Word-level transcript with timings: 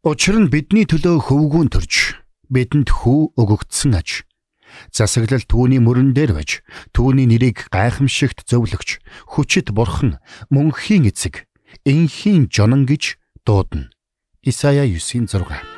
Учир 0.00 0.40
нь 0.40 0.48
бидний 0.48 0.88
төлөө 0.88 1.28
хөвгүүн 1.28 1.68
төрж 1.76 2.16
бидэнд 2.48 2.88
хүү 2.88 3.36
өгөгдсөн 3.36 4.00
аж. 4.00 4.24
Засаглал 4.96 5.44
түүний 5.44 5.76
мөрөн 5.76 6.16
дээр 6.16 6.32
байж 6.40 6.64
түүний 6.96 7.28
нэрийг 7.28 7.68
гайхамшигт 7.68 8.48
зөвлөгч 8.48 8.96
хүчит 9.36 9.76
бурхан 9.76 10.16
мөнхийн 10.48 11.04
эцэг 11.04 11.44
энхийн 11.84 12.48
жонон 12.48 12.88
гэж 12.88 13.20
дуудана. 13.44 13.92
Исая 14.40 14.88
9-6 14.88 15.68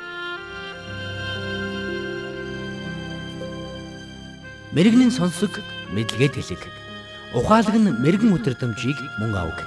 Мэргэний 4.71 5.11
сонсог 5.11 5.51
мэдлэгэд 5.91 6.39
хэлэг. 6.39 6.63
Ухаалаг 7.35 7.75
нь 7.75 7.91
мэрэгэн 7.91 8.31
өдрөмжийг 8.39 9.03
мөн 9.19 9.35
авг. 9.35 9.59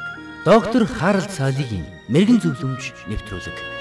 Доктор 0.49 0.89
Харалт 0.89 1.29
цаалогийн 1.29 1.85
мэрэгэн 2.09 2.41
зөвлөмж 2.41 3.05
нэвтрүүлэг. 3.13 3.76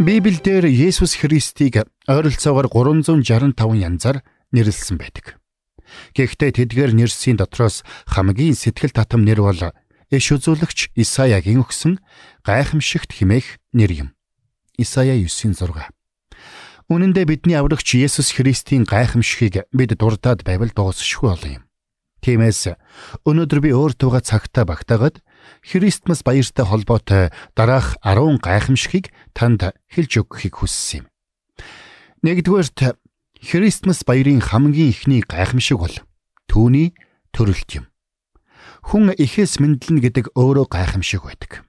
Библиэлд 0.00 0.64
Есүс 0.64 1.20
Христийг 1.20 1.84
ойролцоогоор 2.08 2.72
365 2.72 3.52
янзаар 3.84 4.24
нэрлсэн 4.48 4.96
байдаг. 4.96 5.36
Гэхдээ 6.16 6.56
тэдгээр 6.56 6.96
нэрсийн 6.96 7.36
дотроос 7.36 7.84
хамгийн 8.08 8.56
сэтгэл 8.56 8.96
татам 8.96 9.28
нэр 9.28 9.44
бол 9.44 9.60
иш 10.08 10.26
үзүүлэгч 10.32 10.96
Исаягийн 10.96 11.60
өгсөн 11.60 12.00
гайхамшигт 12.48 13.12
химээх 13.12 13.60
нэр 13.76 13.92
юм. 13.92 14.08
Исая 14.80 15.20
9:6. 15.20 15.92
Үнэн 16.88 17.12
дээр 17.12 17.36
бидний 17.36 17.60
аврагч 17.60 18.00
Есүс 18.00 18.32
Христийн 18.32 18.88
гайхамшигыг 18.88 19.68
бид 19.68 20.00
дурдаад 20.00 20.48
байвал 20.48 20.72
дуусшгүй 20.72 21.28
болно 21.28 21.48
юм. 21.60 21.62
Тиймээс 22.24 22.72
өнөөдөр 23.28 23.60
би 23.60 23.76
өөртөөгөө 23.76 24.22
цагтаа 24.24 24.64
багтаагаад 24.64 25.20
Христмас 25.62 26.22
баяртай 26.22 26.64
холбоотой 26.64 27.30
дараах 27.54 27.96
10 28.02 28.40
гайхамшигыг 28.40 29.12
танд 29.32 29.74
хэлж 29.92 30.12
өгөхийг 30.24 30.54
хүссэн 30.60 31.04
юм. 31.04 31.06
Нэгдүгээрт 32.24 32.96
Христмас 33.40 34.04
баярын 34.04 34.40
хамгийн 34.40 34.92
ихний 34.92 35.24
гайхамшиг 35.24 35.78
бол 35.80 35.96
түүний 36.48 36.92
төрөлт 37.32 37.70
юм. 37.80 37.86
Хүн 38.84 39.12
ихээс 39.16 39.60
мэдлэн 39.60 40.00
гэдэг 40.00 40.36
өөрөө 40.36 40.66
гайхамшиг 40.68 41.24
байдаг. 41.24 41.64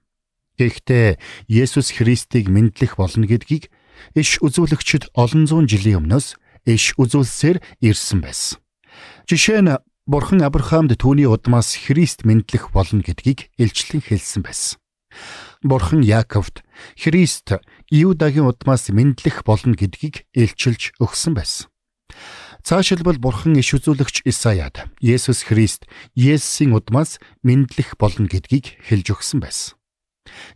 Гэхдээ 0.60 1.20
Есүс 1.48 1.96
Христийг 1.96 2.52
мэдлэх 2.52 3.00
болно 3.00 3.28
гэдгийг 3.28 3.72
иш 4.16 4.40
үзүүлэгчд 4.44 5.16
олон 5.16 5.48
зуун 5.48 5.68
жилийн 5.68 6.04
өмнөөс 6.04 6.36
иш 6.68 6.94
үзүүлсээр 7.00 7.58
ирсэн 7.82 8.20
байсан. 8.22 8.60
Жишээ 9.28 9.62
нь 9.64 9.76
Бурхан 10.12 10.44
Авраамд 10.44 10.92
түүний 11.00 11.24
удмаас 11.24 11.72
Христ 11.88 12.28
мэдлэх 12.28 12.76
болно 12.76 13.00
гэдгийг 13.00 13.48
илчлэн 13.56 14.04
хэлсэн 14.04 14.44
байсан. 14.44 14.76
Бурхан 15.64 16.04
Яаковд 16.04 16.68
Христ 17.00 17.56
Иудагийн 17.88 18.44
удмаас 18.44 18.92
мэдлэх 18.92 19.48
болно 19.48 19.72
гэдгийг 19.72 20.28
илчилж 20.36 21.00
өгсөн 21.00 21.32
байсан. 21.32 21.72
Цаашилбал 22.60 23.24
Бурхан 23.24 23.56
иш 23.56 23.72
үзүүлэгч 23.72 24.28
Исаяд 24.28 24.84
Есүс 25.00 25.48
Христ 25.48 25.88
Есүсийн 26.12 26.76
удмаас 26.76 27.16
мэдлэх 27.40 27.96
болно 27.96 28.28
гэдгийг 28.28 28.84
хэлж 28.84 29.16
өгсөн 29.16 29.40
байсан. 29.40 29.80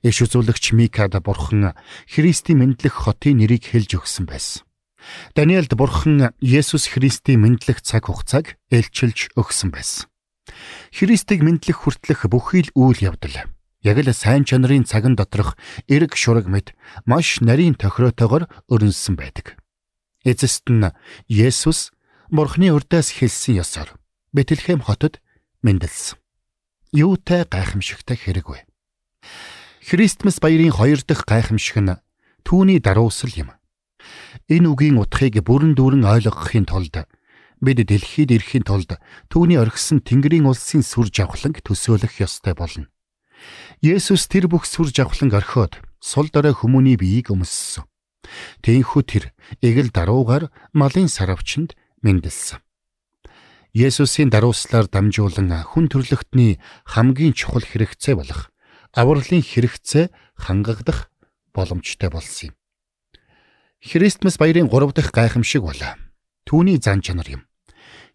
Иш 0.04 0.20
үзүүлэгч 0.20 0.76
Микад 0.76 1.16
Бурхан 1.24 1.80
Христийн 2.12 2.60
мэдлэх 2.60 3.08
хотын 3.08 3.40
нэрийг 3.40 3.72
хэлж 3.72 4.04
өгсөн 4.04 4.28
байсан. 4.28 4.65
Даниэлд 5.36 5.74
бурхан 5.76 6.34
Есүс 6.42 6.90
Христийн 6.92 7.42
мэдлэх 7.42 7.82
цаг 7.82 8.08
хугацааг 8.08 8.58
элчилж 8.72 9.34
өгсөн 9.36 9.70
байсан. 9.72 10.08
Христийг 10.94 11.42
мэдлэх 11.42 11.84
хүртлэх 11.84 12.30
бүхий 12.30 12.70
л 12.70 12.74
үйл 12.76 13.14
явдал 13.14 13.50
яг 13.86 13.98
л 14.02 14.10
сайн 14.14 14.46
чанарын 14.46 14.86
цаган 14.86 15.14
доторх 15.14 15.58
эрг 15.86 16.18
шураг 16.18 16.50
мэд 16.50 16.74
маш 17.06 17.42
нарийн 17.42 17.78
тохироотойгоор 17.78 18.50
өрнөсөн 18.70 19.14
байдаг. 19.14 19.62
Эцэст 20.26 20.66
нь 20.74 20.90
Есүс 21.30 21.94
Бурхны 22.34 22.74
урдаас 22.74 23.14
хэлсэн 23.14 23.62
ёсоор 23.62 23.94
Бэтлехэм 24.34 24.82
хотод 24.82 25.22
мэндэлсэн. 25.62 26.18
Юутай 26.92 27.46
гайхамшигтай 27.46 28.18
хэрэг 28.18 28.50
вэ? 28.50 28.66
Христмас 29.86 30.42
баярын 30.42 30.74
хоёр 30.74 31.06
дахь 31.06 31.22
гайхамшиг 31.30 31.78
нь 31.78 32.02
түүний 32.42 32.82
даруусал 32.82 33.30
юм. 33.38 33.54
Энэ 34.46 34.70
үгийн 34.70 35.02
утгыг 35.02 35.42
бүрэн 35.42 35.74
дүүрэн 35.74 36.06
ойлгохын 36.06 36.70
тулд 36.70 37.10
бид 37.66 37.80
дэлхийд 37.82 38.30
ирэхийн 38.30 38.62
тулд 38.62 39.02
түүний 39.34 39.58
орхисон 39.58 40.06
Тэнгэрийн 40.06 40.46
улсын 40.46 40.86
сүр 40.86 41.10
жавхланг 41.10 41.66
төсөөлөх 41.66 42.22
ёстой 42.22 42.54
болно. 42.54 42.86
Есүс 43.82 44.30
тэр 44.30 44.46
бүх 44.46 44.70
сүр 44.70 44.94
жавхланг 44.94 45.34
орхиод 45.34 45.82
сул 45.98 46.30
дорой 46.30 46.54
хүмүүний 46.54 46.94
биеийг 46.94 47.34
өмссөн. 47.34 47.90
Тэнхүү 48.62 49.02
тэр 49.10 49.34
эгэл 49.66 49.90
даруугаар 49.90 50.54
малын 50.78 51.10
саравчанд 51.10 51.74
мэндэлсэн. 52.06 52.62
Есүсийн 53.74 54.30
дарууслаар 54.30 54.86
дамжуулан 54.86 55.50
хүн 55.74 55.90
төрлөختний 55.90 56.62
хамгийн 56.86 57.34
чухал 57.34 57.66
хэрэгцээ 57.66 58.14
болох 58.14 58.54
авралын 58.94 59.42
хэрэгцээ 59.42 60.14
хангагдах 60.38 61.10
боломжтой 61.50 62.10
болсон 62.14 62.54
юм. 62.54 62.56
Христмас 63.86 64.38
баярын 64.38 64.68
3 64.68 64.94
дахь 64.94 65.12
гайхамшиг 65.14 65.62
бол 65.62 65.82
түүний 66.50 66.82
зан 66.82 67.02
чанар 67.06 67.30
юм. 67.30 67.42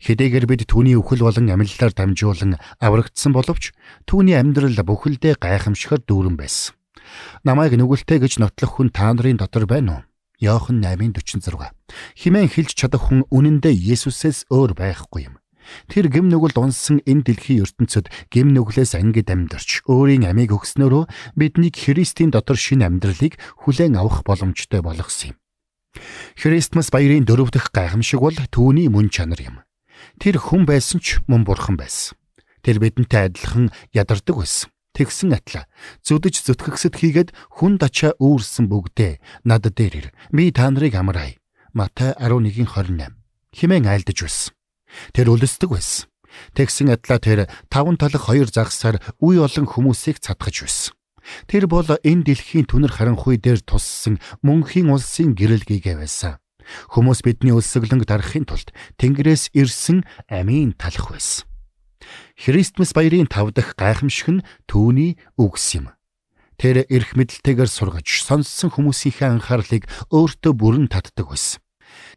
Хэдийгээр 0.03 0.47
бид 0.51 0.67
түүний 0.67 0.99
өхөл 0.99 1.23
болон 1.23 1.47
амьдлаар 1.47 1.95
дамжуулан 1.95 2.59
аврагдсан 2.81 3.31
боловч 3.31 3.71
түүний 4.09 4.35
амьдрал 4.35 4.75
бүхэлдээ 4.83 5.39
гайхамшигар 5.39 6.03
дүүрэн 6.03 6.35
байсан. 6.41 6.75
Намайг 7.45 7.79
нүгэлтэй 7.79 8.19
гэж 8.19 8.43
нотлох 8.43 8.83
хүн 8.83 8.91
та 8.91 9.15
нарын 9.15 9.39
дотор 9.39 9.71
байна 9.71 9.93
уу? 9.93 10.03
Йохан 10.41 10.81
8:46. 10.81 11.71
Химэн 12.17 12.49
хэлж 12.49 12.73
чадах 12.75 13.13
хүн 13.13 13.29
үнэндээ 13.29 13.77
Есүсээс 13.77 14.49
өөр 14.49 14.73
байхгүй 14.73 15.29
юм. 15.29 15.37
Тэр 15.87 16.09
гим 16.09 16.33
нүгэл 16.33 16.57
унсан 16.57 17.05
энэ 17.05 17.31
дэлхийн 17.31 17.63
ертөнцид 17.63 18.09
гим 18.33 18.57
нүглээс 18.57 18.97
ангид 18.97 19.29
амьдарч 19.31 19.85
өөрийн 19.87 20.27
амийг 20.27 20.57
өгснөөрөө 20.57 21.37
биднийг 21.37 21.77
Христийн 21.77 22.33
дотор 22.33 22.57
шин 22.57 22.83
амьдралыг 22.83 23.39
хүлээн 23.63 24.01
авах 24.01 24.25
боломжтой 24.27 24.81
болгосон 24.81 25.37
юм. 25.37 25.41
Христмас 26.41 26.89
баярын 26.95 27.27
дөрөв 27.27 27.51
дэх 27.53 27.69
гайхамшиг 27.75 28.21
бол 28.21 28.37
түүний 28.37 28.89
мөн 28.89 29.11
чанар 29.11 29.41
юм. 29.43 29.57
Тэр 30.17 30.41
хүн 30.41 30.65
байсан 30.65 31.03
ч 31.03 31.21
мөн 31.29 31.45
бурхан 31.45 31.77
байсан. 31.77 32.17
Тэр 32.65 32.81
бидэнтэй 32.81 33.29
адилхан 33.29 33.69
ядардаг 33.93 34.41
байсан. 34.41 34.71
Тэгсэн 34.97 35.33
атла 35.37 35.71
зүдэж 36.03 36.45
зүтгэгсэд 36.45 36.95
хийгээд 36.99 37.31
хүн 37.57 37.79
дачаа 37.79 38.19
үүрсэн 38.19 38.67
бүгдээ 38.67 39.47
над 39.47 39.65
дээр 39.71 39.95
ир. 39.97 40.07
Би 40.35 40.51
та 40.51 40.69
нарыг 40.71 40.99
амраая. 40.99 41.39
Матай 41.73 42.13
11:28 42.19 43.15
химэн 43.55 43.87
айлдаж 43.87 44.19
байсан. 44.27 44.53
Тэр 45.15 45.31
өлсдөг 45.31 45.71
байсан. 45.71 46.11
Тэгсэн 46.55 46.91
атла 46.95 47.19
тэр 47.23 47.47
таван 47.71 47.97
талах 47.97 48.27
хоёр 48.27 48.51
загсаар 48.51 48.99
үе 49.23 49.39
олон 49.39 49.67
хүмүүсийг 49.67 50.19
цадгаж 50.19 50.57
байсан. 50.67 50.95
Тэр 51.47 51.67
бол 51.71 51.87
энэ 51.87 52.25
дэлхийн 52.25 52.67
түнэр 52.69 52.93
харанхуй 52.95 53.37
дээр 53.39 53.61
туссан 53.65 54.19
мөнхийн 54.43 54.91
улсын 54.91 55.35
гэрэлгийгээ 55.35 55.97
байсан. 56.01 56.39
Хүмүүс 56.95 57.25
бидний 57.27 57.55
өлсгөлөнг 57.55 58.07
дарахын 58.07 58.47
тулд 58.47 58.71
Тэнгэрээс 59.01 59.51
ирсэн 59.57 60.07
амийн 60.31 60.77
талах 60.79 61.11
байсан. 61.11 61.47
Христмас 62.37 62.93
баярын 62.95 63.27
тав 63.27 63.53
дахь 63.53 63.75
гайхамшиг 63.77 64.29
нь 64.41 64.45
түүний 64.71 65.19
үгс 65.37 65.77
юм. 65.77 65.93
Тэр 66.61 66.85
эрх 66.89 67.17
мэдэлтэйгээр 67.17 67.71
сургаж 67.71 68.05
сонссон 68.05 68.69
хүмүүсийнхээ 68.73 69.29
анхаарлыг 69.33 69.89
өөртөө 70.13 70.53
бүрэн 70.57 70.89
татдаг 70.93 71.33
байсан. 71.33 71.61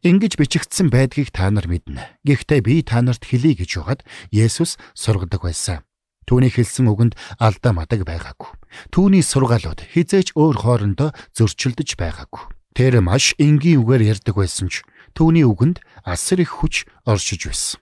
Ингиж 0.04 0.36
бичигдсэн 0.36 0.92
байдгийг 0.92 1.32
та 1.32 1.50
нар 1.50 1.68
мэднэ. 1.68 2.20
Гэхдээ 2.28 2.62
би 2.62 2.84
та 2.84 3.00
нарт 3.02 3.24
хэлье 3.24 3.56
гэж 3.56 3.72
угаад 3.80 4.02
Есүс 4.32 4.78
сургадаг 4.94 5.48
байсан. 5.48 5.88
Түүний 6.28 6.52
хэлсэн 6.52 6.88
үгэнд 6.88 7.14
алдаа 7.40 7.74
мадаг 7.76 8.08
байгаагүй. 8.08 8.52
Түүний 8.92 9.24
сургаалууд 9.24 9.86
хизээч 9.94 10.34
өөр 10.40 10.56
хоорондоо 10.64 11.10
зөрчилдөж 11.36 12.00
байгаагүй. 12.00 12.44
Тэр 12.74 13.06
маш 13.06 13.38
энгийн 13.38 13.86
үгээр 13.86 14.18
ярьдаг 14.18 14.36
байсан 14.40 14.68
ч 14.72 14.82
түүний 15.14 15.46
үгэнд 15.46 15.84
асар 16.04 16.42
их 16.42 16.58
хүч 16.58 16.90
оршиж 17.06 17.46
байсан. 17.46 17.78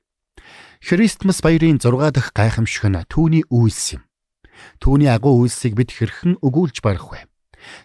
Христмас 0.81 1.39
баярын 1.39 1.79
6 1.79 2.11
дахь 2.11 2.33
гайхамшиг 2.35 2.89
нь 2.89 2.99
түүний 3.07 3.45
үйлс 3.47 3.95
юм. 3.95 4.03
Түүний 4.81 5.09
агуу 5.09 5.45
үйлсийг 5.45 5.77
бид 5.77 5.93
хэрхэн 5.93 6.41
өгүүлж 6.41 6.81
барах 6.83 7.07
вэ? 7.13 7.29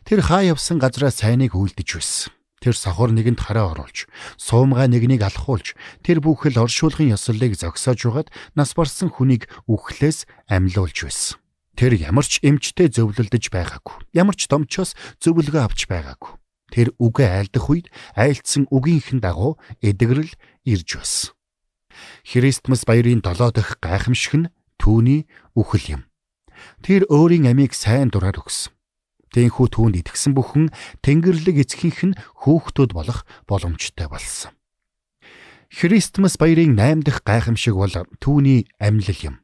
Тэр 0.08 0.24
хаа 0.24 0.42
явсан 0.42 0.80
газраа 0.80 1.12
сайныг 1.12 1.52
үйлдэж 1.54 1.88
байсан. 1.94 2.35
Тэр 2.60 2.72
сохор 2.72 3.12
нэгэнд 3.12 3.40
хараа 3.40 3.76
оруулж, 3.76 4.08
суумгай 4.40 4.88
нэгнийг 4.88 5.20
алхуулж, 5.20 5.76
тэр 6.00 6.24
бүхэл 6.24 6.56
оршуулгын 6.56 7.12
ёслолыг 7.12 7.52
зогсоож 7.52 8.00
угаад 8.08 8.28
нас 8.56 8.72
барсан 8.72 9.12
хүнийг 9.12 9.44
үхлээс 9.68 10.24
амьлуулж 10.48 10.96
байсан. 11.04 11.36
Тэр 11.76 11.92
ямар 12.00 12.24
ч 12.24 12.40
эмчтэй 12.40 12.88
зөвлөлдөж 12.88 13.52
байгаагүй. 13.52 14.08
Ямар 14.16 14.32
ч 14.32 14.48
домчоос 14.48 14.96
зөвлөгөө 15.20 15.62
авч 15.68 15.84
байгаагүй. 15.84 16.40
Тэр 16.72 16.96
үгээ 16.96 17.28
айлдах 17.28 17.68
үед 17.68 17.92
айлцсан 18.16 18.64
үгийнхэн 18.72 19.20
дагуу 19.20 19.60
эдгэрэл 19.84 20.32
ирж 20.64 20.88
байсан. 20.96 21.36
Христмас 22.24 22.88
баярын 22.88 23.20
7 23.20 23.52
дахь 23.52 23.76
гайхамшиг 23.84 24.34
нь 24.40 24.50
түүний 24.80 25.28
үхэл 25.52 26.00
юм. 26.00 26.02
Тэр 26.80 27.04
өөрийн 27.12 27.46
амийг 27.52 27.76
сайн 27.76 28.08
дураар 28.08 28.40
өгсөн. 28.40 28.75
Тэнхүү 29.36 29.66
түүнд 29.68 30.00
итгэсэн 30.00 30.32
бүхэн 30.32 30.72
Тэнгэрлэг 31.04 31.60
эцгийнх 31.60 32.00
нь 32.08 32.18
хүүхдүүд 32.40 32.96
болох 32.96 33.28
боломжтой 33.44 34.08
болсон. 34.08 34.56
Христмас 35.68 36.40
баярын 36.40 36.72
8 36.72 37.04
дахь 37.04 37.20
гайхамшиг 37.20 37.76
бол 37.76 37.92
түүний 38.16 38.64
амьлал 38.80 39.20
юм. 39.20 39.36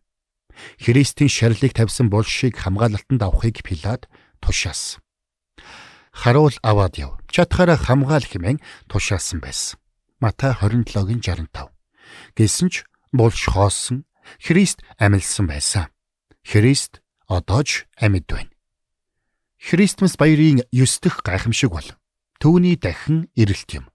Христийн 0.80 1.28
шарлыг 1.28 1.76
тавьсан 1.76 2.08
булшийг 2.08 2.56
хамгаалалтанд 2.56 3.20
авахыг 3.20 3.60
Пилат 3.60 4.08
тушаасан. 4.40 5.04
Харуул 6.12 6.56
аваад 6.62 6.96
яв. 6.96 7.20
Чатахаараа 7.28 7.76
хамгаал 7.76 8.24
хэмээн 8.24 8.64
тушаасан 8.88 9.44
байсан. 9.44 9.76
Матай 10.20 10.52
27-гийн 10.56 11.20
65. 11.20 11.72
Гэсэн 12.36 12.68
ч 12.72 12.84
булш 13.12 13.48
хоосон, 13.48 14.04
Христ 14.38 14.84
амилсан 14.96 15.48
байсан. 15.48 15.88
Христ 16.44 17.00
одоо 17.26 17.64
ч 17.64 17.88
амьд 17.96 18.28
байна. 18.28 18.51
Христмас 19.62 20.17
баярын 20.19 20.59
9 20.73 21.00
дахь 21.06 21.23
гайхамшиг 21.23 21.70
бол 21.70 21.87
түүний 22.43 22.75
дахин 22.75 23.31
ирэлт 23.38 23.70
юм. 23.79 23.87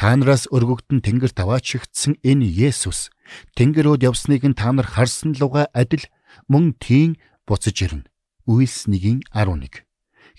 Та 0.00 0.16
нараас 0.16 0.48
өргөгдөн 0.48 1.04
тэнгэр 1.04 1.36
таваачигдсан 1.36 2.16
энэ 2.24 2.48
Есүс 2.48 3.12
тэнгэрүүд 3.52 4.08
явсныг 4.08 4.48
нь 4.48 4.56
та 4.56 4.72
нар 4.72 4.88
харсан 4.88 5.36
луга 5.36 5.68
адил 5.76 6.08
мөн 6.48 6.72
тийм 6.80 7.20
буцаж 7.44 7.76
ирнэ. 7.84 8.08
Үйлс 8.48 8.88
1-ийн 8.88 9.20
11. 9.36 9.84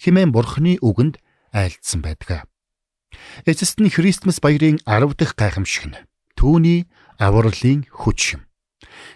Химэн 0.01 0.33
бурхны 0.33 0.81
үгэнд 0.81 1.21
айлдсан 1.53 2.01
байдаг. 2.01 2.49
Эцэст 3.45 3.77
нь 3.77 3.93
Христмас 3.93 4.41
баярын 4.41 4.81
10 4.81 5.13
дахь 5.13 5.37
гайхамшиг 5.37 5.93
нь 5.93 6.01
түүний 6.33 6.89
авралын 7.21 7.85
хүч 7.85 8.33
юм. 8.33 8.49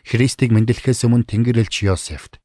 Христийг 0.06 0.54
мэндэлэхээс 0.54 1.10
өмнө 1.10 1.26
Тэнгэрлэгч 1.26 1.90
Йосефт 1.90 2.43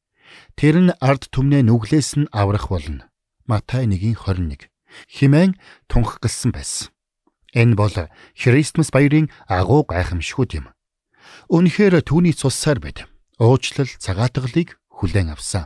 тэр 0.55 0.75
нь 0.83 0.95
ард 0.99 1.29
түмнээ 1.33 1.65
нүглээс 1.65 2.19
нь 2.19 2.31
аврах 2.31 2.69
болно. 2.69 3.09
Матай 3.49 3.85
1:21 3.85 4.69
химэн 5.09 5.57
тунхагласан 5.87 6.51
байсан. 6.51 6.89
Энэ 7.53 7.75
бол 7.75 7.95
Христмас 8.37 8.93
баярын 8.93 9.29
агуу 9.47 9.85
гайхамшгууд 9.89 10.51
юм. 10.53 10.65
Үнэхээр 11.49 12.05
түүний 12.05 12.33
цусаар 12.37 12.77
бид 12.77 13.09
уучлал 13.41 13.89
цагаатгалыг 13.89 14.77
хүлээн 14.93 15.33
авсан. 15.33 15.65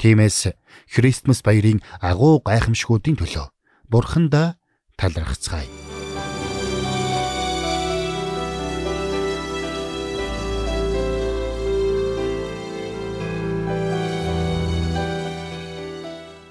Тиймээс 0.00 0.56
Христмас 0.88 1.44
баярын 1.44 1.84
агуу 2.00 2.40
гайхамшгуудын 2.40 3.20
төлөө 3.20 3.46
Бурхандаа 3.92 4.56
талархацгаая. 4.96 5.91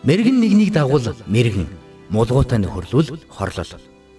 Мэргэн 0.03 0.41
нэгнийг 0.41 0.73
дагуул 0.73 1.13
мэргэн 1.29 1.69
мулгуутай 2.09 2.57
нөхөрлөл 2.57 3.21
хорлол 3.29 3.71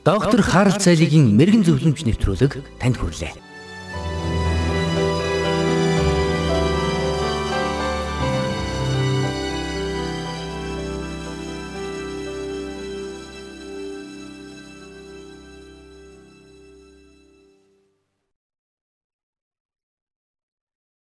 Доктор 0.07 0.43
Харалт 0.43 0.83
цайлигийн 0.83 1.35
мэрэгэн 1.35 1.67
зөвлөмж 1.67 2.07
нэвтрүүлэг 2.07 2.53
танд 2.79 2.97
хүрэлээ. 2.99 3.52